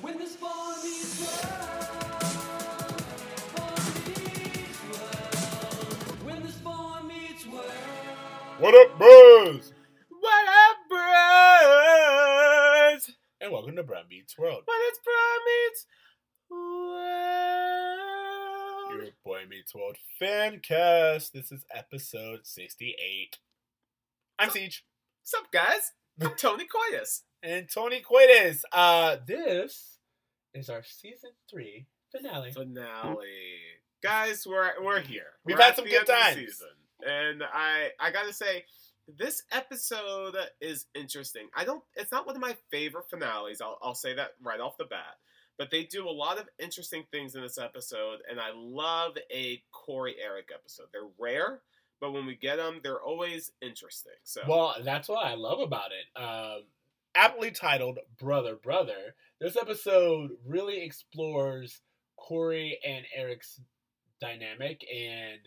[0.00, 0.14] What
[8.74, 9.72] up, bros?
[10.20, 10.98] What up, bros?
[13.40, 14.62] And welcome to Bruh Meets World.
[14.64, 15.86] What is bruh meets
[16.50, 17.88] world?
[19.02, 21.32] Your Boy Meets World fan cast.
[21.32, 23.38] This is episode 68.
[24.38, 24.82] I'm Ceej.
[25.22, 25.92] What's up, guys?
[26.20, 27.24] I'm Tony Coitus.
[27.42, 28.64] And Tony Quitis.
[28.72, 29.98] Uh, this
[30.54, 32.50] is our season three finale.
[32.52, 33.26] Finale,
[34.02, 34.46] guys.
[34.46, 35.22] We're we're here.
[35.44, 36.36] We've We're had some good end of the times.
[36.36, 36.68] season.
[37.06, 38.64] and I I gotta say,
[39.16, 41.48] this episode is interesting.
[41.56, 41.82] I don't.
[41.94, 43.60] It's not one of my favorite finales.
[43.60, 45.18] I'll I'll say that right off the bat.
[45.58, 49.60] But they do a lot of interesting things in this episode, and I love a
[49.72, 50.86] Corey Eric episode.
[50.92, 51.58] They're rare,
[52.00, 54.12] but when we get them, they're always interesting.
[54.22, 56.20] So Well, that's what I love about it.
[56.20, 56.62] Um,
[57.14, 61.80] aptly titled Brother Brother, this episode really explores
[62.16, 63.60] Corey and Eric's
[64.20, 65.40] dynamic, and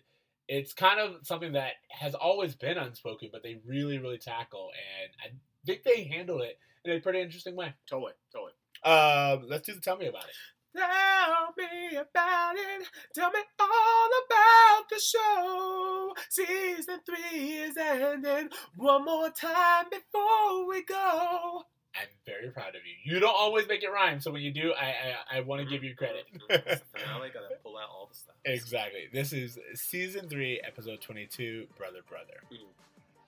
[0.47, 4.69] it's kind of something that has always been unspoken, but they really, really tackle,
[5.03, 7.73] and I think they handle it in a pretty interesting way.
[7.87, 8.53] totally, totally.
[8.83, 10.35] Um, let's do the tell me about it.
[10.75, 12.87] Tell me about it.
[13.13, 16.13] Tell me all about the show.
[16.29, 18.49] Season three is ending.
[18.77, 21.63] One more time before we go.
[21.93, 23.13] I'm very proud of you.
[23.13, 24.93] You don't always make it rhyme, so when you do, I
[25.33, 26.25] I, I want to give you credit.
[26.49, 27.29] It's the finale.
[27.33, 28.35] Gotta pull out all the stuff.
[28.45, 29.09] Exactly.
[29.11, 32.41] This is season three, episode 22, Brother Brother.
[32.51, 32.67] Mhm.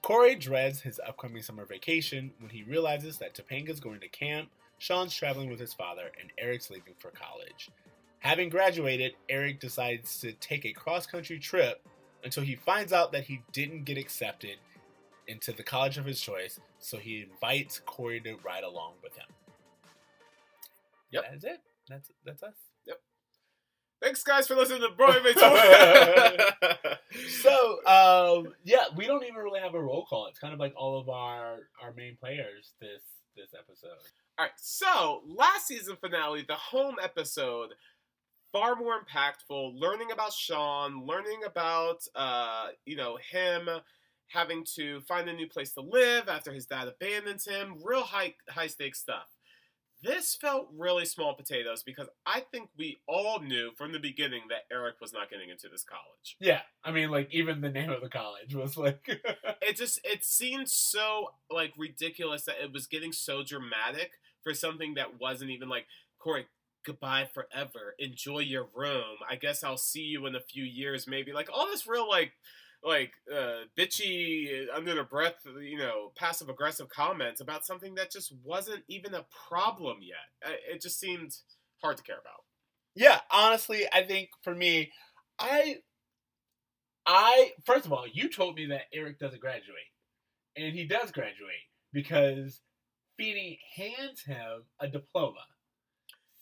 [0.02, 5.16] Corey dreads his upcoming summer vacation when he realizes that Topanga's going to camp, Sean's
[5.16, 7.70] traveling with his father, and Eric's leaving for college.
[8.20, 11.82] Having graduated, Eric decides to take a cross country trip
[12.24, 14.58] until he finds out that he didn't get accepted
[15.28, 19.26] into the college of his choice, so he invites Corey to ride along with him.
[21.12, 21.24] Yep.
[21.32, 21.62] That's it.
[21.90, 22.56] That's that's us.
[24.02, 25.16] Thanks, guys, for listening to World.
[27.42, 30.74] so um yeah we don't even really have a roll call it's kind of like
[30.76, 33.04] all of our our main players this
[33.36, 33.92] this episode
[34.38, 37.70] All right, so last season finale, the home episode,
[38.52, 39.80] far more impactful.
[39.80, 43.70] Learning about Sean, learning about uh, you know him
[44.30, 47.76] having to find a new place to live after his dad abandons him.
[47.84, 49.30] Real high high stakes stuff.
[50.04, 54.66] This felt really small potatoes because I think we all knew from the beginning that
[54.72, 56.36] Eric was not getting into this college.
[56.40, 59.00] yeah i mean like even the name of the college was like
[59.62, 64.12] it just it seemed so like ridiculous that it was getting so dramatic
[64.44, 65.86] for something that wasn't even like
[66.20, 66.46] Corey.
[66.86, 67.96] Goodbye forever.
[67.98, 69.16] Enjoy your room.
[69.30, 71.32] I guess I'll see you in a few years, maybe.
[71.32, 72.34] Like all this real like
[72.86, 78.34] like uh, bitchy under the breath, you know, passive aggressive comments about something that just
[78.44, 80.52] wasn't even a problem yet.
[80.70, 81.32] It just seemed
[81.82, 82.44] hard to care about.
[82.96, 84.90] yeah honestly i think for me
[85.40, 85.78] i
[87.06, 89.92] i first of all you told me that eric doesn't graduate
[90.56, 92.62] and he does graduate because
[93.18, 95.42] Feeny hands him a diploma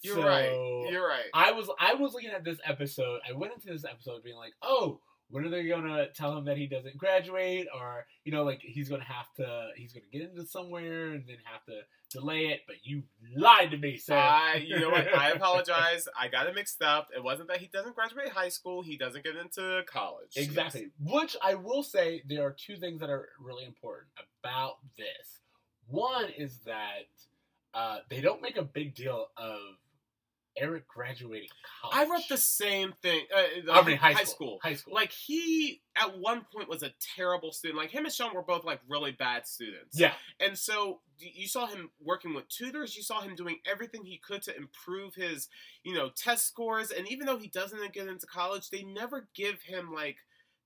[0.04, 0.88] You're So, right.
[0.92, 1.26] You're right.
[1.34, 3.20] I was I was looking at this episode.
[3.28, 5.00] I went into this episode being like, oh,
[5.32, 8.90] when are they gonna tell him that he doesn't graduate, or you know, like he's
[8.90, 12.62] gonna have to he's gonna get into somewhere and then have to delay it.
[12.68, 13.04] But you
[13.36, 14.16] lied to me, sir.
[14.16, 15.14] I, you know what?
[15.16, 16.08] I apologize.
[16.20, 17.10] I got it mixed up.
[17.16, 18.82] It wasn't that he doesn't graduate high school.
[18.82, 20.34] He doesn't get into college.
[20.36, 20.90] Exactly.
[21.00, 24.10] Which I will say there are two things that are really important
[24.44, 25.40] about this.
[25.88, 27.08] One is that
[27.74, 29.58] uh, they don't make a big deal of
[30.58, 31.50] Eric graduating
[31.82, 31.98] college.
[31.98, 33.22] I wrote the same thing.
[33.34, 34.26] Uh, I mean, high, school.
[34.26, 34.60] school.
[34.64, 34.94] High school.
[34.94, 37.80] Like he, at one point, was a terrible student.
[37.80, 39.98] Like him and Sean were both like really bad students.
[39.98, 40.14] yeah.
[40.40, 42.96] And so you saw him working with tutors.
[42.98, 45.48] You saw him doing everything he could to improve his,
[45.84, 46.92] you know, test scores.
[46.92, 50.18] And even though he doesn't get into college, they never give him like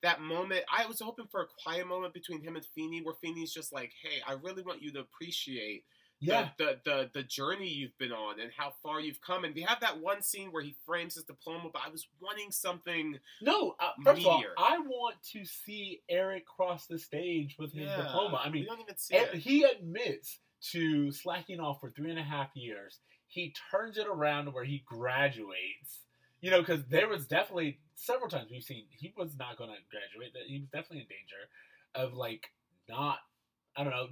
[0.01, 0.63] that moment.
[0.75, 3.91] I was hoping for a quiet moment between him and Feeney, where Feeney's just like,
[4.01, 5.83] "Hey, I really want you to appreciate
[6.25, 6.49] Yeah.
[6.57, 9.61] the, the the the journey you've been on and how far you've come." And we
[9.61, 11.69] have that one scene where he frames his diploma.
[11.71, 13.17] But I was wanting something.
[13.41, 17.87] No, uh, first of all, I want to see Eric cross the stage with his
[17.89, 18.41] Yeah, diploma.
[18.43, 19.35] I we mean, don't even see it.
[19.35, 20.39] he admits
[20.71, 22.99] to slacking off for three and a half years.
[23.27, 26.01] He turns it around where he graduates.
[26.41, 29.77] You know, because there was definitely several times we've seen he was not going to
[29.89, 30.33] graduate.
[30.33, 31.49] That he was definitely in danger
[31.95, 32.47] of like
[32.87, 33.17] not,
[33.75, 34.07] I don't know,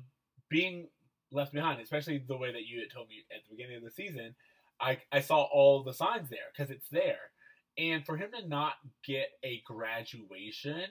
[0.49, 0.87] being
[1.33, 1.81] left behind.
[1.81, 4.35] Especially the way that you had told me at the beginning of the season.
[4.79, 7.31] I I saw all the signs there because it's there,
[7.77, 8.73] and for him to not
[9.05, 10.85] get a graduation,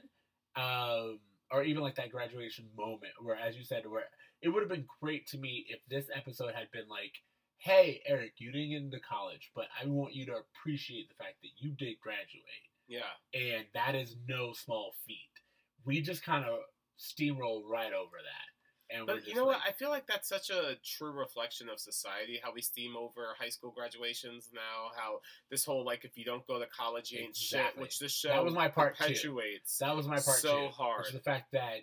[0.56, 4.04] um, or even like that graduation moment, where as you said, where
[4.40, 7.14] it would have been great to me if this episode had been like,
[7.58, 11.36] hey, Eric, you didn't get into college, but I want you to appreciate the fact
[11.42, 12.66] that you did graduate.
[12.88, 13.12] Yeah.
[13.34, 15.30] And that is no small feat.
[15.84, 16.58] We just kind of
[16.98, 18.51] steamroll right over that.
[18.94, 19.68] And But you know like, what?
[19.68, 22.40] I feel like that's such a true reflection of society.
[22.42, 24.90] How we steam over high school graduations now.
[24.96, 27.60] How this whole like if you don't go to college, you ain't shit.
[27.60, 27.82] Exactly.
[27.82, 29.04] Which this show That was my part two.
[29.04, 29.78] perpetuates.
[29.78, 30.98] that was my part so two, hard.
[31.00, 31.80] Which is the fact that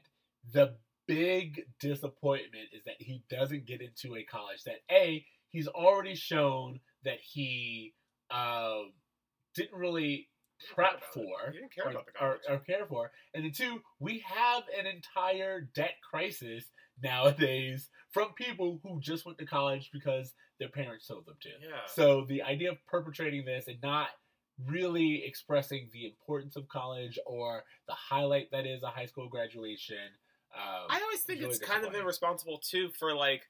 [0.53, 0.75] the
[1.07, 6.79] big disappointment is that he doesn't get into a college that A, he's already shown
[7.03, 7.93] that he
[8.31, 8.93] um,
[9.55, 10.29] didn't really
[10.75, 11.51] prep for.
[11.51, 12.41] Didn't care or, about the or, college.
[12.49, 13.11] or care for.
[13.33, 16.65] And then two, we have an entire debt crisis
[17.03, 21.49] nowadays from people who just went to college because their parents told them to.
[21.49, 21.85] Yeah.
[21.87, 24.09] So the idea of perpetrating this and not
[24.67, 29.97] really expressing the importance of college or the highlight that is a high school graduation.
[30.53, 33.43] Um, I always think really it's kind of irresponsible too for like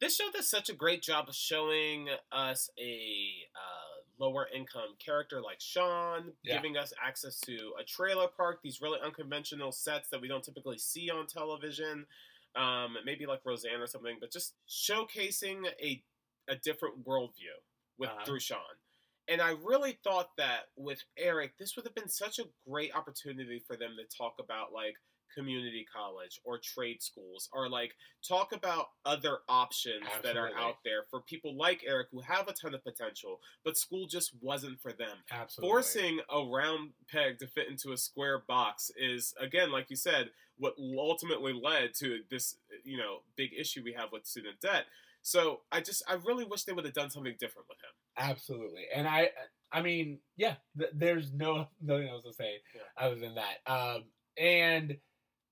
[0.00, 5.40] this show does such a great job of showing us a uh, lower income character
[5.42, 6.56] like Sean, Yeah.
[6.56, 10.78] giving us access to a trailer park, these really unconventional sets that we don't typically
[10.78, 12.06] see on television,
[12.54, 16.02] um, maybe like Roseanne or something, but just showcasing a
[16.48, 17.58] a different worldview
[17.98, 18.24] with Uh-huh.
[18.24, 18.78] through Sean.
[19.26, 23.58] And I really thought that with Eric, this would have been such a great opportunity
[23.58, 24.96] for them to talk about like
[25.34, 27.94] community college or trade schools or like
[28.26, 32.52] talk about other options that are out there for people like Eric who have a
[32.52, 35.16] ton of potential, but school just wasn't for them.
[35.30, 35.70] Absolutely.
[35.70, 40.30] Forcing a round peg to fit into a square box is again, like you said,
[40.58, 44.84] what ultimately led to this, you know, big issue we have with student debt.
[45.22, 47.90] So I just, I really wish they would have done something different with him.
[48.30, 49.30] Absolutely, and I,
[49.72, 52.82] I mean, yeah, th- there's no nothing else to say Yeah.
[53.04, 53.70] other than that.
[53.70, 54.04] Um,
[54.38, 54.96] and,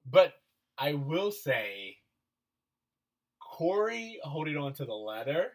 [0.05, 0.35] but
[0.79, 1.97] I will say,
[3.41, 5.53] Corey holding on to the letter,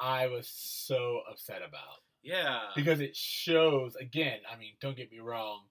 [0.00, 2.70] I was so upset about Yeah.
[2.74, 4.40] because it shows again.
[4.50, 5.68] I mean, don't get me wrong.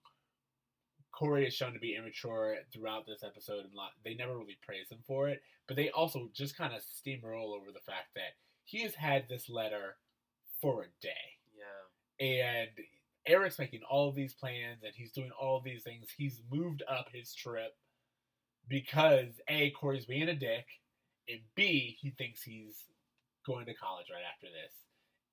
[1.12, 3.74] Corey is shown to be immature throughout this episode, and
[4.04, 5.42] they never really praise him for it.
[5.68, 8.36] But they also just kind of steamroll over the fact that
[8.66, 9.98] he has had this letter
[10.62, 12.26] for a day, Yeah.
[12.26, 12.86] and
[13.27, 16.07] Eric's making all these plans, and he's doing all these things.
[16.16, 17.75] He's moved up his trip
[18.68, 20.66] because a Corey's being a dick,
[21.27, 22.86] and b he thinks he's
[23.45, 24.74] going to college right after this,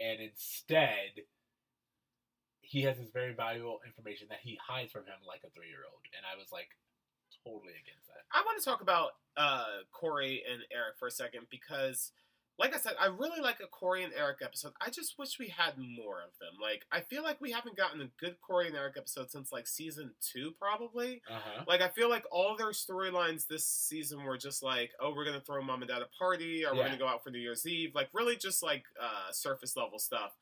[0.00, 1.24] and instead
[2.62, 5.84] he has this very valuable information that he hides from him like a three year
[5.90, 6.68] old, and I was like
[7.44, 8.24] totally against that.
[8.32, 12.12] I want to talk about uh, Corey and Eric for a second because,
[12.58, 14.72] like I said, I really like a Corey and Eric episode.
[14.80, 16.60] I just wish we had more of them.
[16.60, 19.66] Like, I feel like we haven't gotten a good Corey and Eric episode since like
[19.66, 21.22] season two, probably.
[21.30, 21.64] Uh huh.
[21.66, 25.40] Like, I feel like all their storylines this season were just like, oh, we're gonna
[25.40, 27.92] throw mom and dad a party, or we're gonna go out for New Year's Eve.
[27.94, 30.32] Like, really just like uh, surface level stuff.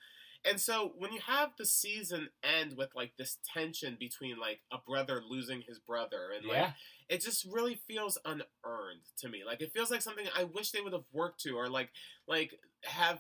[0.44, 4.78] And so when you have the season end with like this tension between like a
[4.78, 6.72] brother losing his brother and like Yeah.
[7.08, 9.42] it just really feels unearned to me.
[9.44, 11.90] Like it feels like something I wish they would have worked to, or like
[12.26, 13.18] like have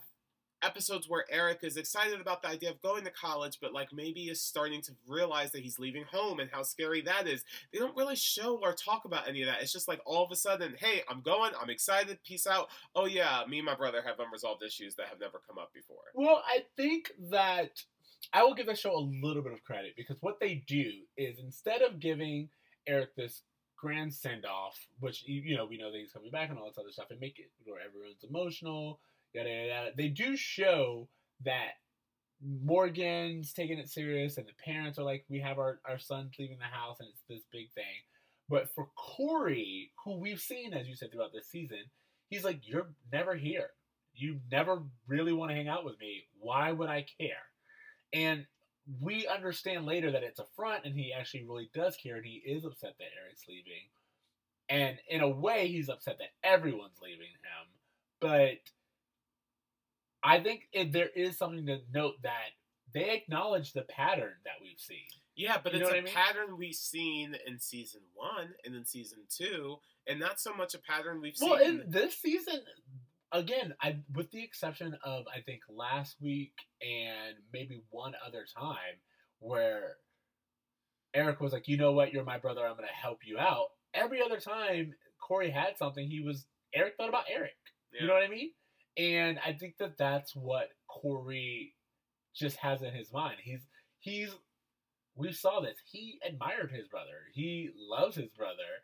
[0.62, 4.24] episodes where Eric is excited about the idea of going to college, but like maybe
[4.24, 7.44] is starting to realize that he's leaving home and how scary that is.
[7.72, 9.62] They don't really show or talk about any of that.
[9.62, 12.68] It's just like all of a sudden, hey, I'm going, I'm excited, peace out.
[12.94, 15.98] Oh yeah, me and my brother have unresolved issues that have never come up before.
[16.14, 17.82] Well, I think that
[18.32, 21.38] I will give the show a little bit of credit because what they do is
[21.38, 22.48] instead of giving
[22.86, 23.42] Eric this
[23.76, 26.78] grand send off, which you know we know that he's coming back and all this
[26.78, 29.00] other stuff, and make it where everyone's emotional,
[29.34, 29.90] yada yada yada.
[29.96, 31.08] They do show
[31.44, 31.72] that
[32.64, 36.58] Morgan's taking it serious, and the parents are like, "We have our our sons leaving
[36.58, 38.02] the house, and it's this big thing."
[38.50, 41.84] But for Corey, who we've seen, as you said, throughout this season,
[42.30, 43.70] he's like, You're never here.
[44.12, 46.24] You never really want to hang out with me.
[46.40, 47.46] Why would I care?
[48.12, 48.44] And
[49.00, 52.42] we understand later that it's a front and he actually really does care and he
[52.44, 53.86] is upset that Eric's leaving.
[54.68, 57.68] And in a way, he's upset that everyone's leaving him.
[58.20, 58.58] But
[60.22, 62.50] I think it, there is something to note that
[62.92, 65.06] they acknowledge the pattern that we've seen.
[65.36, 66.12] Yeah, but You it's a I mean?
[66.12, 70.78] pattern we've seen in season one and in season two, and not so much a
[70.78, 71.76] pattern we've Well, seen.
[71.78, 72.60] Well, in this season,
[73.32, 78.98] again, I with the exception of I think last week and maybe one other time
[79.38, 79.96] where
[81.14, 82.12] Eric was like, "You know what?
[82.12, 82.66] You're my brother.
[82.66, 86.94] I'm going to help you out." Every other time Corey had something, he was Eric
[86.96, 87.56] thought about Eric.
[87.92, 88.02] Yeah.
[88.02, 88.50] You know what I mean?
[88.96, 91.74] And I think that that's what Corey
[92.34, 93.36] just has in his mind.
[93.42, 93.60] He's
[93.98, 94.34] he's
[95.14, 95.78] we saw this.
[95.84, 97.28] He admired his brother.
[97.32, 98.82] He loves his brother.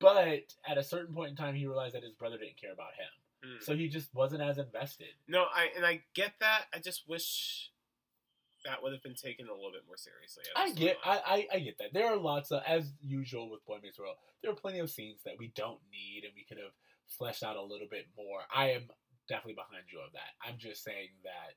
[0.00, 2.94] But at a certain point in time, he realized that his brother didn't care about
[2.98, 3.08] him.
[3.44, 3.58] Hmm.
[3.60, 5.14] so he just wasn't as invested.
[5.28, 6.64] No, I and I get that.
[6.74, 7.70] I just wish
[8.64, 10.42] that would have been taken a little bit more seriously.
[10.56, 10.98] I get.
[11.04, 11.92] I, I, I get that.
[11.92, 15.20] There are lots of, as usual with Boy Meets World, there are plenty of scenes
[15.24, 16.72] that we don't need and we could have
[17.06, 18.40] fleshed out a little bit more.
[18.54, 18.88] I am
[19.28, 20.46] definitely behind you on that.
[20.46, 21.54] I'm just saying that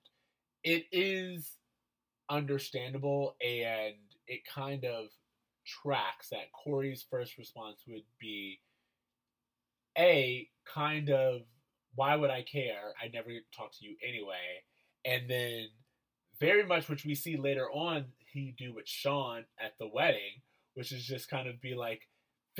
[0.63, 1.57] it is
[2.29, 3.95] understandable and
[4.27, 5.07] it kind of
[5.65, 8.59] tracks that Corey's first response would be
[9.97, 11.41] a kind of
[11.95, 12.93] why would I care?
[13.01, 14.63] I never talk to you anyway.
[15.03, 15.67] And then
[16.39, 20.41] very much which we see later on he do with Sean at the wedding,
[20.73, 22.07] which is just kind of be like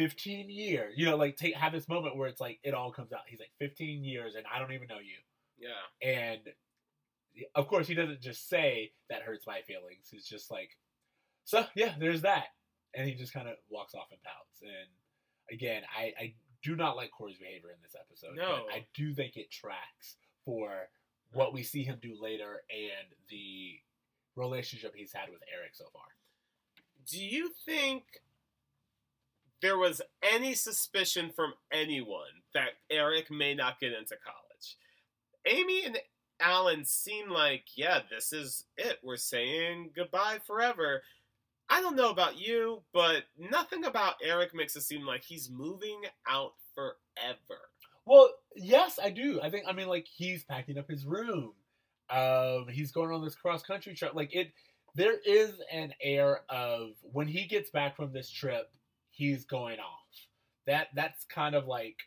[0.01, 0.93] 15 years.
[0.97, 3.21] You know, like take have this moment where it's like it all comes out.
[3.27, 5.17] He's like 15 years and I don't even know you.
[5.59, 6.07] yeah.
[6.09, 6.41] And
[7.55, 10.07] of course, he doesn't just say that hurts my feelings.
[10.09, 10.77] He's just like,
[11.43, 12.47] so yeah, there's that,
[12.93, 14.61] and he just kind of walks off and pouts.
[14.61, 14.89] And
[15.51, 18.35] again, I, I do not like Corey's behavior in this episode.
[18.35, 18.63] No.
[18.67, 20.89] but I do think it tracks for
[21.31, 23.79] what we see him do later and the
[24.35, 26.03] relationship he's had with Eric so far.
[27.07, 28.03] Do you think
[29.61, 34.77] there was any suspicion from anyone that Eric may not get into college?
[35.45, 35.97] Amy and
[36.39, 38.99] Alan seem like, yeah, this is it.
[39.03, 41.03] We're saying goodbye forever.
[41.69, 46.01] I don't know about you, but nothing about Eric makes it seem like he's moving
[46.27, 47.61] out forever.
[48.05, 49.39] Well, yes, I do.
[49.41, 51.53] I think I mean like he's packing up his room.
[52.09, 54.13] Um, he's going on this cross country trip.
[54.15, 54.51] Like it,
[54.95, 58.69] there is an air of when he gets back from this trip,
[59.21, 60.27] he's going off.
[60.65, 61.97] That that's kind of like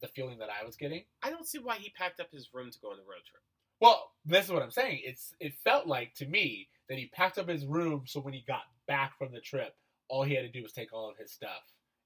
[0.00, 1.04] the feeling that I was getting.
[1.22, 3.42] I don't see why he packed up his room to go on the road trip.
[3.80, 5.00] Well, this is what I'm saying.
[5.04, 8.44] It's it felt like to me that he packed up his room so when he
[8.46, 9.74] got back from the trip,
[10.08, 11.62] all he had to do was take all of his stuff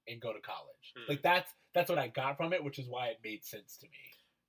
[0.07, 0.93] and go to college.
[0.95, 1.09] Hmm.
[1.09, 3.87] Like that's that's what I got from it, which is why it made sense to
[3.87, 3.97] me.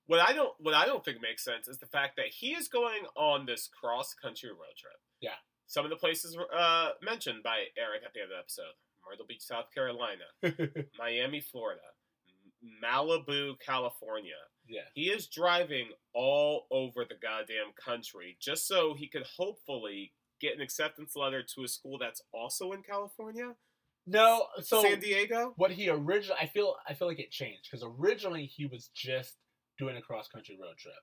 [0.07, 2.69] What I don't what I don't think makes sense is the fact that he is
[2.69, 5.01] going on this cross country road trip.
[5.21, 5.41] Yeah.
[5.67, 8.75] Some of the places were uh, mentioned by Eric at the end of the episode:
[9.11, 10.25] Myrtle Beach, South Carolina,
[10.99, 11.81] Miami, Florida,
[12.83, 14.35] Malibu, California.
[14.69, 14.83] yeah.
[14.95, 20.61] He is driving all over the goddamn country just so he could hopefully get an
[20.61, 23.55] acceptance letter to a school that's also in California,
[24.07, 25.53] No, so San Diego.
[25.57, 29.37] what he originally I feel I feel like it changed because originally he was just
[29.79, 30.95] doing a cross country road trip,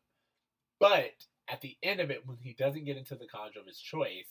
[0.79, 1.11] but
[1.49, 4.27] at the end of it, when he doesn't get into the college of his choice,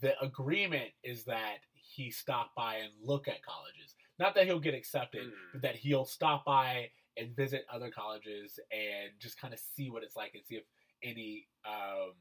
[0.00, 3.94] the agreement is that he stop by and look at colleges.
[4.18, 5.32] Not that he'll get accepted, Mm.
[5.52, 10.02] but that he'll stop by and visit other colleges and just kind of see what
[10.02, 10.64] it's like and see if
[11.02, 12.12] any um,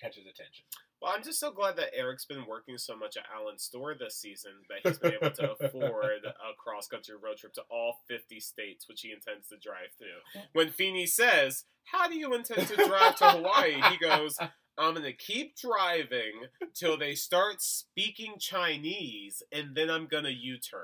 [0.00, 0.64] catches attention.
[1.02, 4.16] Well, I'm just so glad that Eric's been working so much at Allen's store this
[4.20, 8.40] season that he's been able to afford a cross country road trip to all 50
[8.40, 10.42] states, which he intends to drive through.
[10.52, 13.80] When Feeney says, How do you intend to drive to Hawaii?
[13.90, 14.36] He goes,
[14.76, 16.32] I'm going to keep driving
[16.74, 20.80] till they start speaking Chinese, and then I'm going to U turn.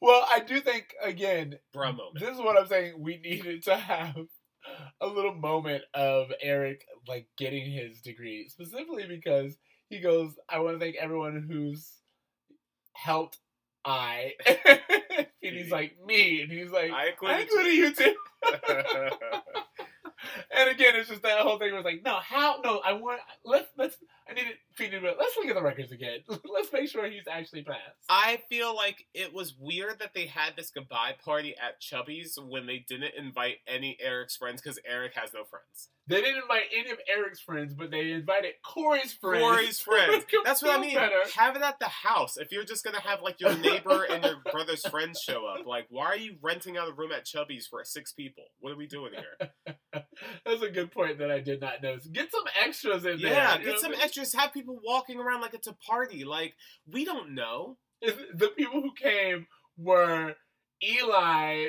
[0.00, 2.20] Well, I do think again Bruh moment.
[2.20, 2.94] This is what I'm saying.
[2.98, 4.16] We needed to have
[5.00, 9.56] a little moment of Eric like getting his degree, specifically because
[9.88, 11.90] he goes, "I want to thank everyone who's
[12.92, 13.38] helped."
[13.84, 18.14] I and he's like me, and he's like, I "I included included you too."
[20.56, 22.60] and again, it's just that whole thing was like, "No, how?
[22.64, 23.96] No, I want let's let's
[24.28, 24.56] I need it.
[24.74, 25.02] Feed it.
[25.02, 26.20] Let's look at the records again.
[26.28, 30.54] Let's make sure he's actually passed." I feel like it was weird that they had
[30.56, 35.32] this goodbye party at Chubby's when they didn't invite any Eric's friends because Eric has
[35.34, 35.90] no friends.
[36.06, 39.42] They didn't invite any of Eric's friends, but they invited Corey's friends.
[39.42, 40.24] Corey's friends.
[40.44, 40.94] That's what I mean.
[40.94, 41.20] better.
[41.36, 42.36] Have it at the house.
[42.36, 45.86] If you're just gonna have like your neighbor and your brother's friends show up, like
[45.88, 48.44] why are you renting out a room at Chubby's for six people?
[48.60, 49.50] What are we doing here?
[50.44, 52.06] That's a good point that I did not notice.
[52.06, 53.32] Get some extras in there.
[53.32, 54.40] Yeah, you know get some what Extras.
[54.40, 56.24] Have people walking around like it's a party.
[56.24, 56.54] Like
[56.90, 57.76] we don't know.
[58.00, 59.46] The people who came
[59.78, 60.34] were
[60.82, 61.68] Eli,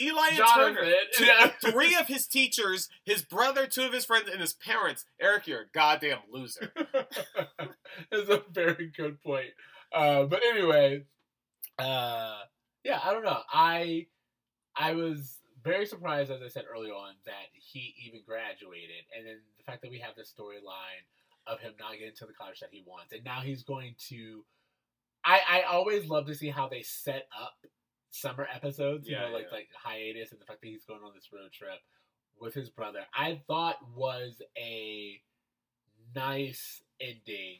[0.00, 0.74] Eli and Jonathan.
[0.76, 0.92] Turner.
[1.12, 1.50] Two- Yeah.
[1.72, 5.04] Three of his teachers, his brother, two of his friends, and his parents.
[5.20, 6.72] Eric, you're a goddamn loser.
[8.10, 9.50] That's a very good point.
[9.92, 11.04] Uh, but anyway,
[11.78, 12.36] uh,
[12.84, 13.40] yeah, I don't know.
[13.52, 14.06] I
[14.76, 19.38] I was very surprised, as I said early on, that he even graduated, and then
[19.58, 21.02] the fact that we have this storyline
[21.46, 24.44] of him not getting to the college that he wants, and now he's going to.
[25.24, 27.54] I I always love to see how they set up
[28.10, 29.08] summer episodes.
[29.08, 29.56] You Yeah, know, like yeah.
[29.58, 31.80] like hiatus, and the fact that he's going on this road trip
[32.40, 33.00] with his brother.
[33.14, 35.20] I thought was a
[36.14, 37.58] nice ending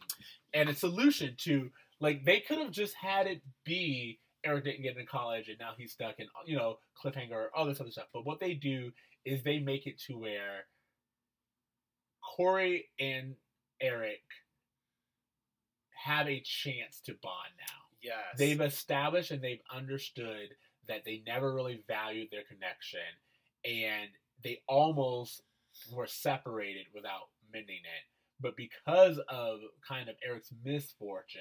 [0.55, 4.97] and a solution to like they could have just had it be Eric didn't get
[4.97, 8.07] into college and now he's stuck in you know cliffhanger all this other stuff.
[8.13, 8.93] But what they do
[9.25, 10.67] is they make it to where
[12.23, 13.35] Corey and
[13.81, 14.23] Eric
[16.05, 17.83] have a chance to bond now.
[18.03, 18.39] Yes.
[18.39, 20.51] They've established and they've understood
[20.89, 23.01] that they never really valued their connection
[23.65, 24.11] and
[24.45, 25.43] they almost
[25.93, 28.05] were separated without mending it.
[28.41, 31.41] But because of kind of Eric's misfortune,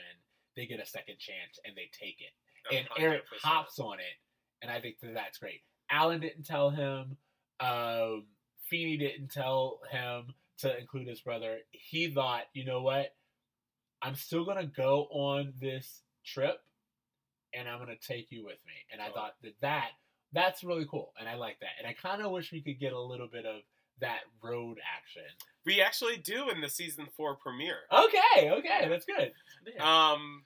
[0.55, 2.75] they get a second chance and they take it.
[2.75, 3.47] And Eric 100%.
[3.47, 4.15] hops on it,
[4.61, 5.61] and I think that that's great.
[5.91, 7.17] Alan didn't tell him.
[7.59, 8.25] Um,
[8.67, 11.59] Feeney didn't tell him to include his brother.
[11.71, 13.15] He thought, you know what?
[14.01, 16.59] I'm still gonna go on this trip,
[17.53, 18.74] and I'm gonna take you with me.
[18.91, 19.13] And I Oh.
[19.13, 19.91] thought that that
[20.31, 21.71] that's really cool, and I like that.
[21.79, 23.62] And I kind of wish we could get a little bit of
[24.00, 25.24] that road action.
[25.63, 27.83] We actually do in the season four premiere.
[27.91, 29.33] Okay, okay, that's good.
[29.79, 30.45] Um,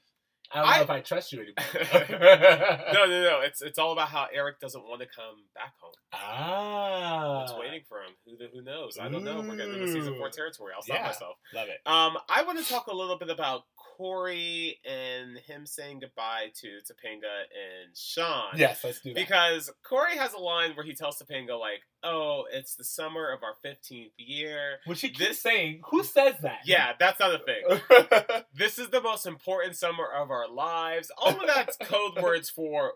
[0.52, 2.10] I don't know if I trust you anymore.
[2.94, 3.40] no, no, no.
[3.42, 5.94] It's it's all about how Eric doesn't want to come back home.
[6.14, 8.14] Ah, It's waiting for him.
[8.26, 8.98] Who who knows?
[9.00, 9.42] I don't know.
[9.42, 10.74] We're getting into season four territory.
[10.76, 11.06] I'll stop Yeah.
[11.08, 11.36] myself.
[11.54, 11.80] Love it.
[11.86, 13.64] Um, I want to talk a little bit about
[14.00, 18.54] Corey and him saying goodbye to Topanga and Sean.
[18.56, 19.20] Yes, let's do that.
[19.20, 23.44] Because Corey has a line where he tells Topanga like, "Oh, it's the summer of
[23.44, 26.60] our fifteenth year." Which he keeps this- saying, who says that?
[26.66, 28.44] Yeah, that's not a thing.
[28.54, 31.12] this is the most important summer of our lives.
[31.18, 32.94] All of that's code words for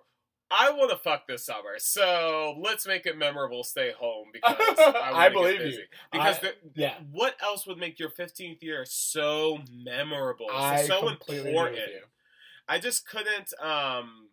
[0.55, 3.63] I want to fuck this summer, so let's make it memorable.
[3.63, 5.79] Stay home because I, I believe you.
[6.11, 11.09] Because I- the, yeah, what else would make your 15th year so memorable, I so
[11.09, 11.47] important?
[11.47, 12.01] agree with you.
[12.67, 14.29] I just couldn't um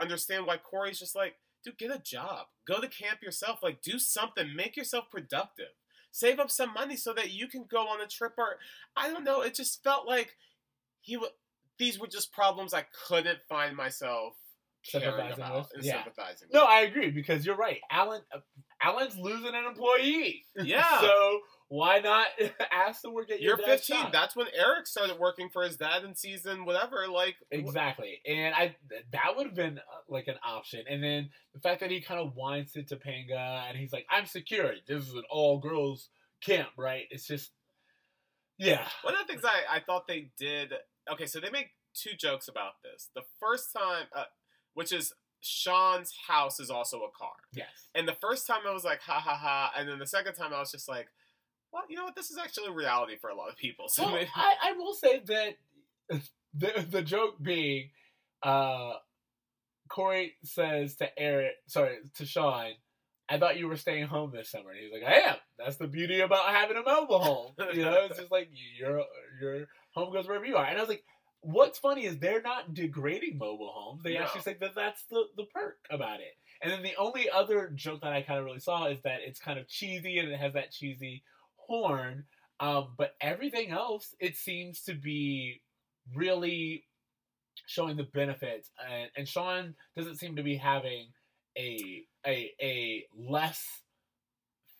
[0.00, 3.98] understand why Corey's just like, dude, get a job, go to camp yourself, like do
[3.98, 5.70] something, make yourself productive,
[6.10, 8.34] save up some money so that you can go on a trip.
[8.36, 8.56] Or
[8.96, 10.36] I don't know, it just felt like
[11.00, 11.30] he would.
[11.78, 14.34] These were just problems I couldn't find myself
[14.90, 15.84] Sympathizing about with?
[15.84, 16.02] Yeah.
[16.04, 16.48] sympathizing.
[16.52, 16.68] No, with.
[16.68, 17.78] I agree because you're right.
[17.90, 18.38] Alan, uh,
[18.82, 20.44] Alan's losing an employee.
[20.62, 21.00] Yeah.
[21.00, 22.28] so why not
[22.72, 23.96] ask to work at your You're dad's 15.
[23.96, 24.12] shop?
[24.12, 27.08] That's when Eric started working for his dad in season whatever.
[27.08, 28.76] Like Exactly, and I
[29.12, 30.84] that would have been uh, like an option.
[30.88, 34.26] And then the fact that he kind of whines to Topanga, and he's like, "I'm
[34.26, 34.72] secure.
[34.86, 36.08] This is an all girls
[36.40, 37.50] camp, right?" It's just,
[38.58, 40.72] yeah, One of the things I, I thought they did.
[41.12, 43.10] Okay, so they make two jokes about this.
[43.14, 44.24] The first time, uh,
[44.76, 47.32] which is Sean's house is also a car.
[47.54, 49.72] yes, And the first time I was like, ha ha ha.
[49.76, 51.08] And then the second time I was just like,
[51.72, 52.14] well, you know what?
[52.14, 53.86] This is actually reality for a lot of people.
[53.88, 55.56] So Well, maybe, I, I will say that
[56.54, 57.90] the the joke being,
[58.42, 58.92] uh,
[59.88, 62.72] Corey says to Eric, sorry, to Sean,
[63.28, 64.70] I thought you were staying home this summer.
[64.70, 65.36] And he's like, I am.
[65.58, 67.52] That's the beauty about having a mobile home.
[67.72, 69.02] You know, it's just like your
[69.40, 70.66] your home goes wherever you are.
[70.66, 71.04] And I was like,
[71.40, 74.02] what's funny is they're not degrading mobile homes.
[74.02, 74.20] They No.
[74.20, 76.36] actually say that that's the the perk about it.
[76.62, 79.38] And then the only other joke that I kind of really saw is that it's
[79.38, 81.22] kind of cheesy and it has that cheesy
[81.56, 82.24] horn.
[82.58, 85.60] Um, but everything else, it seems to be
[86.14, 86.86] really
[87.66, 88.70] showing the benefits.
[88.90, 91.08] And, and Sean doesn't seem to be having
[91.58, 93.62] a a a less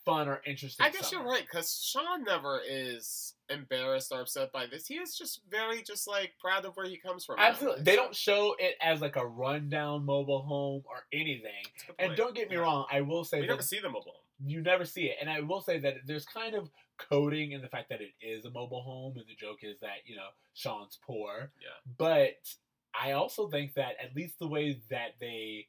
[0.07, 0.87] fun or interesting.
[0.87, 1.25] I guess summer.
[1.25, 4.87] you're right because Sean never is embarrassed or upset by this.
[4.87, 7.37] He is just very just like proud of where he comes from.
[7.39, 11.51] Absolutely, they don't show it as like a rundown mobile home or anything.
[11.75, 12.63] it's a good And don't get me Yeah.
[12.63, 14.49] wrong, I will say We that never see the mobile home.
[14.49, 15.17] you never see it.
[15.21, 18.47] And I will say that there's kind of coding in the fact that it is
[18.47, 21.51] a mobile home, and the joke is that you know Sean's poor.
[21.61, 21.69] Yeah.
[21.99, 22.37] But
[22.99, 25.67] I also think that at least the way that they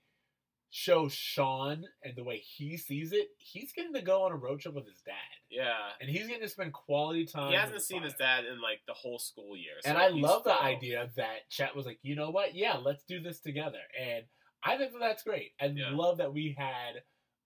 [0.69, 4.60] show Sean and the way he sees it, he's getting to go on a road
[4.60, 5.13] trip with his dad,
[5.49, 5.91] Yeah.
[6.01, 7.51] and he's getting to spend quality time.
[7.51, 9.75] He hasn't seen his dad in like the whole school year.
[9.86, 12.53] And I love the idea that Chet was like, you know what?
[12.53, 13.80] Yeah, let's do this together.
[13.99, 14.25] And
[14.63, 15.53] I think that that's great.
[15.60, 15.95] And i Yeah.
[15.95, 17.03] love that we had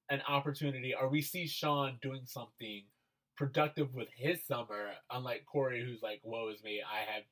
[0.10, 2.86] an opportunity, or we see Sean doing something
[3.38, 6.82] productive with his summer, unlike Corey, who's like, woe is me.
[6.82, 7.24] I have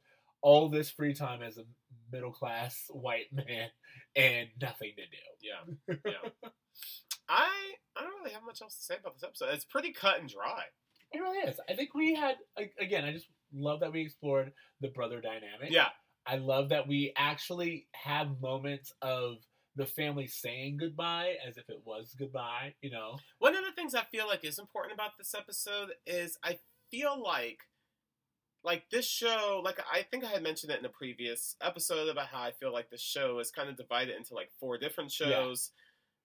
[0.42, 1.66] all this free time as a
[2.12, 3.70] middle class white man
[4.16, 5.18] and nothing to do.
[5.42, 5.98] Yeah.
[6.06, 6.50] Yeah.
[7.28, 7.50] I
[8.00, 9.50] I don't really have much else to say about this episode.
[9.54, 10.64] It's pretty cut and dry.
[11.12, 11.60] It really is.
[11.70, 12.36] I think we had,
[12.80, 15.72] again, I just love that we explored the brother dynamic.
[15.72, 15.90] Yeah.
[16.26, 19.38] I love that we actually have moments of
[19.76, 23.18] the family saying goodbye as if it was goodbye, you know?
[23.40, 26.60] One of the things I feel like is important about this episode is I
[26.92, 27.60] feel like
[28.64, 32.28] like this show like I think I had mentioned it in a previous episode about
[32.28, 35.28] how I feel like this show is kind of divided into like four different Yeah.
[35.30, 35.72] shows.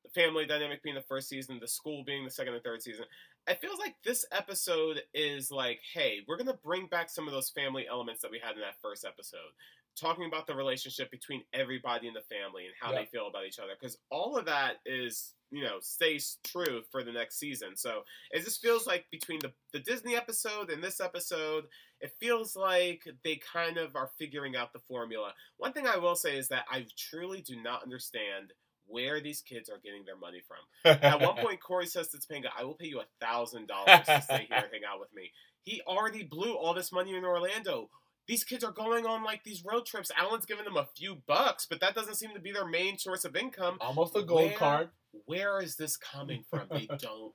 [0.05, 3.07] The family dynamic being the first season, the school being the second and third season.
[3.47, 7.51] It feels like this episode is like, hey, we're gonna bring back some of those
[7.51, 9.53] family elements that we had in that first episode.
[9.99, 13.01] Talking about the relationship between everybody in the family and how Yeah.
[13.01, 17.05] they feel about each other because all of that is you know stays true for
[17.05, 18.03] the next season so
[18.33, 21.65] it just feels like between the, the disney episode and this episode
[22.01, 26.17] it feels like they kind of are figuring out the formula one thing i will
[26.17, 28.53] say is that i truly do not understand
[28.87, 32.49] where these kids are getting their money from at one point, Corey says to Topanga,
[32.59, 35.33] "I will pay you a thousand dollars to stay here and hang out with me."
[35.63, 37.89] He already blew all this money in Orlando.
[38.27, 40.11] These kids are going on like these road trips.
[40.17, 43.25] Alan's giving them a few bucks, but that doesn't seem to be their main source
[43.25, 43.77] of income.
[43.81, 44.89] almost a gold Where- card.
[45.27, 46.67] Where is this coming from?
[46.71, 47.33] They don't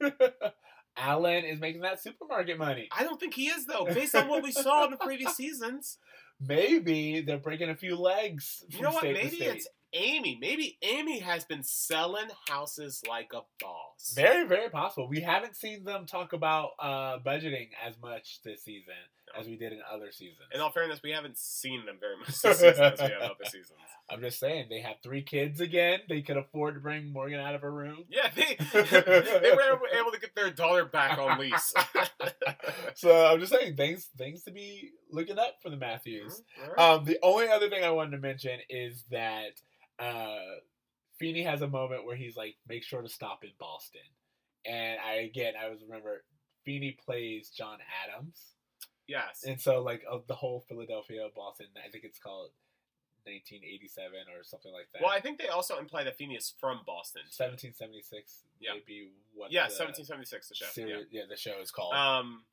[0.00, 0.32] work.
[0.96, 2.88] Alan is making that supermarket money.
[2.96, 5.98] I don't think he is though, based on what we saw in the previous seasons.
[6.40, 8.64] Maybe they're breaking a few legs.
[8.68, 9.04] You know what?
[9.04, 10.36] Maybe it's Amy.
[10.40, 14.12] Maybe Amy has been selling houses like a boss.
[14.14, 15.06] very, very possible.
[15.08, 18.94] We haven't seen them talk about uh, budgeting as much this season.
[19.38, 20.40] As we did in other seasons.
[20.54, 23.44] In all fairness, we haven't seen them very much this season as we have other
[23.44, 23.78] seasons.
[24.10, 26.00] I'm just saying they have three kids again.
[26.08, 28.04] They could afford to bring Morgan out of her room.
[28.08, 28.80] Yeah, they they
[29.54, 31.72] were able- to get their daughter back on lease.
[32.94, 36.42] so I'm just saying things things to be looking up for the Matthews.
[36.60, 36.78] Right.
[36.78, 39.52] Um, the only other thing I wanted to mention is that
[39.98, 40.36] uh,
[41.18, 44.00] Feeney has a moment where he's like, "Make sure to stop in Boston."
[44.66, 46.22] And I again, I was remember
[46.64, 48.38] Feeney plays John Adams,
[49.06, 49.44] yes.
[49.46, 52.50] and so like of the whole Philadelphia Boston, I think it's called
[53.24, 55.02] 1987 or something like that.
[55.02, 57.22] Well, I think they also imply that is from Boston.
[57.30, 58.74] 1776 Yeah.
[58.74, 59.52] maybe what?
[59.52, 60.66] Yeah, the 1776, the show.
[60.66, 61.22] series- yeah.
[61.28, 61.94] the show is called.
[61.94, 62.44] Um,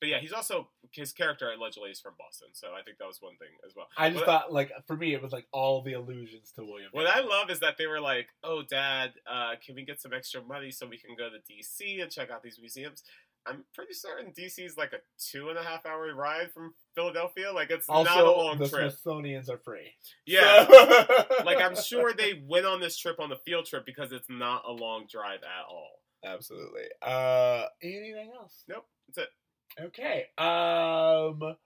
[0.00, 3.22] but yeah, he's also his character allegedly is from Boston, so I think that was
[3.22, 3.88] one thing as well.
[3.96, 6.90] I just what- thought like for me it was like all the allusions to William.
[6.92, 10.12] What I love is that they were like, "Oh, Dad, uh, can we get some
[10.12, 13.02] extra money so we can go to DC and check out these museums?"
[13.46, 17.52] I'm pretty certain DC is like a two and a half hour ride from Philadelphia.
[17.52, 18.90] Like it's not a also long the trip.
[18.90, 19.92] Smithsonian's are free.
[20.26, 24.12] Yeah, So- like I'm sure they went on this trip on the field trip because
[24.12, 26.00] it's not a long drive at all.
[26.24, 26.84] Absolutely.
[27.02, 28.64] Uh, anything else?
[28.66, 29.82] Nope, that's it.
[29.86, 30.24] Okay.
[30.38, 31.56] Um,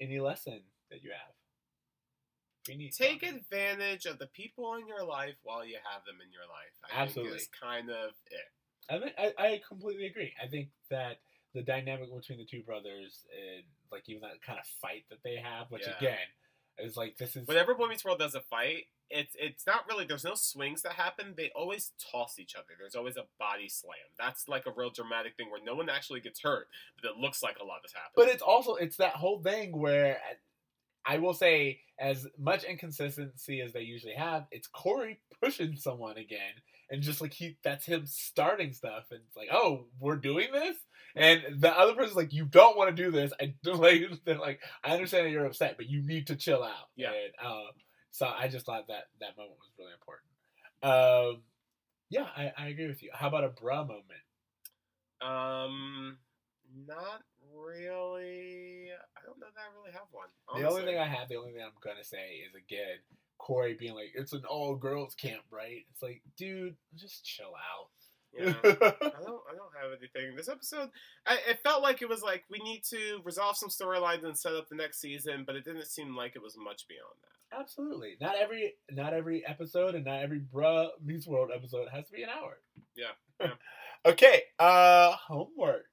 [0.00, 1.34] any lesson that you have?
[2.68, 3.40] We need Take something.
[3.50, 6.74] advantage of the people in your life while you have them in your life.
[6.92, 7.38] I Absolutely.
[7.38, 8.40] think is kind of it.
[8.90, 10.32] I think I, I completely agree.
[10.42, 11.18] I think that
[11.54, 15.36] the dynamic between the two brothers and like even that kind of fight that they
[15.36, 15.96] have, which Yeah.
[15.96, 16.28] again
[16.78, 20.06] is like this is Whenever Boy Meets World does a fight, it's it's not really.
[20.06, 21.34] There's no swings that happen.
[21.36, 22.68] They always toss each other.
[22.78, 23.96] There's always a body slam.
[24.18, 26.68] That's like a real dramatic thing where no one actually gets hurt,
[27.00, 28.12] but it looks like a lot has happened.
[28.16, 30.18] But it's also it's that whole thing where
[31.04, 36.52] I will say, as much inconsistency as they usually have, it's Corey pushing someone again,
[36.92, 40.76] and just like he that's him starting stuff, and it's like, oh, we're doing this,
[41.16, 43.32] and the other person's like, you don't want to do this.
[43.40, 46.90] I like they're like, I understand that you're upset, but you need to chill out.
[46.94, 47.08] Yeah.
[47.08, 47.72] And, uh,
[48.10, 50.28] so I just thought that that moment was really important.
[50.82, 51.42] Um,
[52.10, 53.10] yeah, I, I agree with you.
[53.14, 54.04] How about a bruh moment?
[55.22, 56.18] um,
[56.86, 57.22] not
[57.54, 58.90] really.
[59.16, 60.28] I don't know that I really have one.
[60.56, 62.98] The only thing I have, the only thing I'm gonna say is again,
[63.42, 67.88] Corey being like, "It's an all girls camp, right?" It's like, dude, just chill out.
[68.32, 68.54] Yeah.
[68.64, 69.42] I don't.
[69.50, 70.36] I don't have anything.
[70.36, 70.90] This episode,
[71.26, 74.54] I, it felt like it was like we need to resolve some storylines and set
[74.54, 77.60] up the next season, but it didn't seem like it was much beyond that.
[77.60, 78.16] Absolutely.
[78.20, 82.22] Not every not every episode and not every bruh meets world episode has to be
[82.22, 82.58] an hour.
[82.96, 83.06] Yeah,
[83.40, 83.54] yeah.
[84.06, 84.42] okay.
[84.58, 85.86] Uh, homework.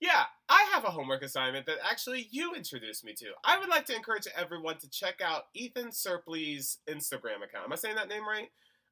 [0.00, 0.24] Yeah,
[0.58, 3.26] I have a homework assignment that actually you introduced me to.
[3.44, 7.64] I would like to encourage everyone to check out Ethan Suplee's Instagram account.
[7.66, 8.48] Am I saying that name right?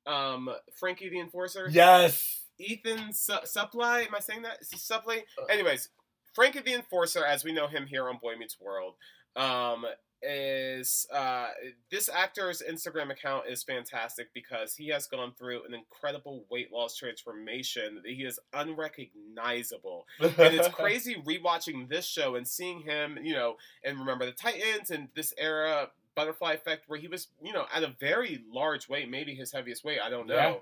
[0.06, 0.48] Um,
[0.78, 1.68] Frankie the Enforcer.
[1.70, 2.42] Yes.
[2.58, 4.02] Ethan Su- Supply.
[4.02, 4.58] Am I saying that?
[4.60, 5.24] Is he Supply?
[5.40, 5.46] Uh.
[5.46, 5.88] Anyways,
[6.34, 8.94] Frankie the Enforcer, as we know him here on Boy Meets World,
[9.34, 9.84] um,
[10.26, 11.48] is uh,
[11.90, 16.96] this actor's Instagram account is fantastic because he has gone through an incredible weight loss
[16.96, 18.02] transformation.
[18.04, 23.98] He is unrecognizable, and it's crazy rewatching this show and seeing him, you know, and
[23.98, 27.94] remember the Titans and this era butterfly effect where he was, you know, at a
[28.00, 30.34] very large weight, maybe his heaviest weight, I don't know.
[30.34, 30.54] Yeah.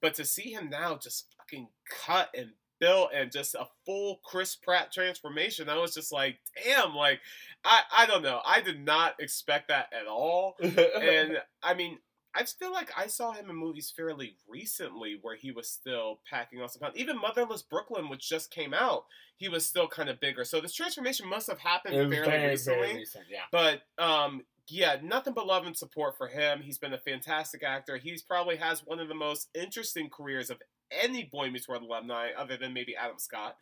[0.00, 1.68] But to see him now just fucking
[2.06, 6.94] cut and built and just a full Chris Pratt transformation, I was just like, damn,
[6.94, 7.20] like
[7.64, 8.40] I I don't know.
[8.44, 10.56] I did not expect that at all.
[10.62, 11.98] And I mean,
[12.34, 16.20] I just feel like I saw him in movies fairly recently where he was still
[16.28, 16.96] packing on some pounds.
[16.96, 19.04] Even Motherless Brooklyn, which just came out,
[19.36, 20.44] he was still kind of bigger.
[20.44, 22.86] So this transformation must have happened fairly very, recently.
[22.86, 23.24] very recent.
[23.30, 23.40] Yeah.
[23.50, 26.60] But um, yeah, nothing but love and support for him.
[26.62, 27.96] He's been a fantastic actor.
[27.96, 30.58] He's probably has one of the most interesting careers of
[30.90, 33.56] any Boy Meets World alumni, other than maybe Adam Scott.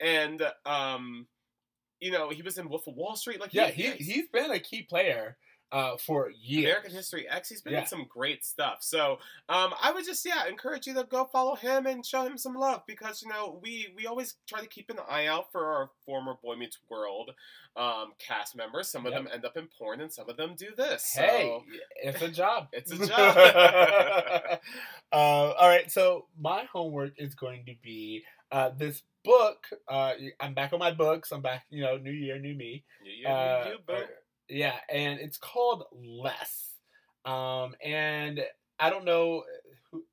[0.00, 1.26] And um,
[2.00, 3.40] you know, he was in Wolf of Wall Street.
[3.40, 5.36] Like, Yeah, he he's- he's been a key player
[5.72, 6.64] uh, for years.
[6.66, 7.48] American History X.
[7.48, 7.80] He's been Yeah.
[7.80, 8.78] in some great stuff.
[8.82, 12.38] So um, I would just yeah encourage you to go follow him and show him
[12.38, 15.66] some love because you know we we always try to keep an eye out for
[15.66, 17.32] our former Boy Meets World
[17.76, 18.88] um, cast members.
[18.88, 19.24] Some of Yep.
[19.24, 21.12] them end up in porn and some of them do this.
[21.14, 21.64] Hey, So
[22.02, 22.68] it's a job.
[22.72, 23.36] it's a job.
[25.12, 29.66] uh, all right, so my homework is going to be uh, this book.
[29.88, 31.32] Uh, I'm back on my books.
[31.32, 31.64] I'm back.
[31.70, 32.84] You know, new year, new me.
[33.04, 33.92] you, you, Uh, you, boo.
[33.94, 34.06] uh,
[34.48, 36.74] yeah, and it's called Less.
[37.24, 38.40] Um, and
[38.78, 39.42] I don't know
[39.90, 40.04] who,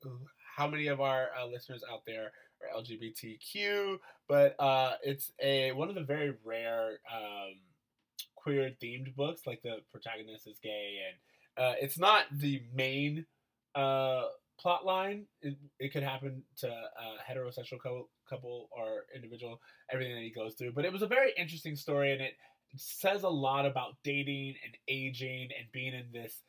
[0.56, 5.90] how many of our uh, listeners out there are LGBTQ, but uh, it's a one
[5.90, 7.56] of the very rare um,
[8.36, 9.42] queer themed books.
[9.46, 13.26] Like the protagonist is gay, and uh, it's not the main
[13.76, 14.24] uh,
[14.60, 15.26] plot line.
[15.42, 19.60] It, it could happen to a heterosexual couple, couple or individual,
[19.92, 20.72] everything that he goes through.
[20.72, 22.34] But it was a very interesting story, and it
[22.76, 26.42] says a lot about dating and aging and being in this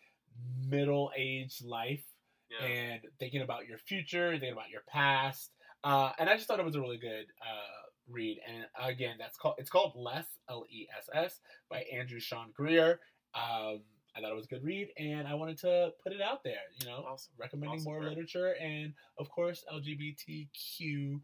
[0.68, 2.04] middle aged life
[2.50, 2.66] Yeah.
[2.66, 5.50] and thinking about your future, thinking about your past.
[5.82, 8.40] Uh, and I just thought it was a really good uh, read.
[8.48, 13.00] And again, that's called it's called Less L E S S by Andrew Sean Greer.
[13.34, 13.82] Um,
[14.16, 16.62] I thought it was a good read, and I wanted to put it out there.
[16.80, 17.32] You know, Awesome.
[17.36, 21.20] recommending Awesome, more literature and, of course, LGBTQ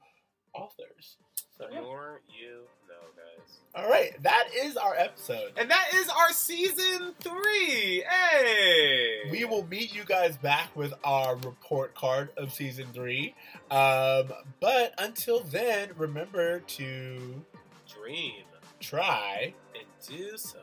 [0.55, 1.17] authors.
[1.61, 1.81] So, The yeah.
[1.83, 3.59] more you know, guys.
[3.75, 5.53] All right, that is our episode.
[5.57, 8.03] And that is our season three.
[8.09, 13.35] Hey, We will meet you guys back with our report card of season three.
[13.71, 17.45] Um, but until then, remember to
[17.89, 18.43] dream
[18.81, 19.53] try.
[19.75, 20.61] and do some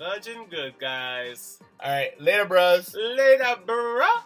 [0.00, 1.58] fudging good, guys.
[1.80, 2.94] All right, later, bros.
[2.94, 4.22] Later, bruh.